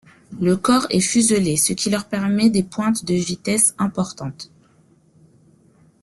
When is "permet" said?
2.07-2.49